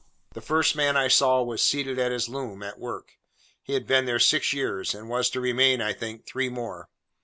The 0.33 0.41
first 0.41 0.75
man 0.75 0.97
I 0.97 1.09
saw, 1.09 1.43
was 1.43 1.61
seated 1.61 1.99
at 1.99 2.11
his 2.11 2.27
loom, 2.27 2.63
at 2.63 2.79
work. 2.79 3.19
He 3.61 3.73
had 3.75 3.85
been 3.85 4.05
there 4.05 4.17
six 4.17 4.51
years, 4.51 4.95
and 4.95 5.09
was 5.09 5.29
to 5.29 5.39
remain, 5.39 5.79
I 5.79 5.93
think, 5.93 6.25
three 6.25 6.49
more. 6.49 6.89